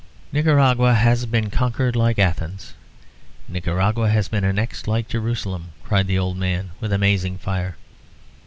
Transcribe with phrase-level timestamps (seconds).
[0.31, 2.73] "Nicaragua has been conquered like Athens.
[3.47, 7.77] Nicaragua has been annexed like Jerusalem," cried the old man, with amazing fire.